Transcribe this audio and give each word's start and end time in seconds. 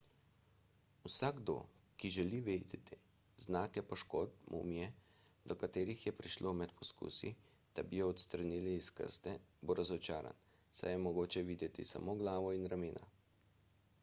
vsakdo 1.07 1.55
ki 2.03 2.09
želi 2.13 2.37
videti 2.45 2.95
znake 3.43 3.81
poškodb 3.91 4.39
mumije 4.55 4.87
do 5.51 5.57
katerih 5.65 6.05
je 6.07 6.15
prišlo 6.21 6.53
med 6.61 6.73
poskusi 6.79 7.33
da 7.79 7.83
bi 7.91 7.99
jo 8.01 8.07
odstranili 8.15 8.73
iz 8.79 8.87
krste 9.01 9.33
bo 9.71 9.75
razočaran 9.81 10.39
saj 10.79 10.95
je 10.97 11.03
mogoče 11.09 11.45
videti 11.51 11.85
samo 11.91 12.17
glavo 12.23 12.55
in 12.63 12.67
ramena 12.75 13.05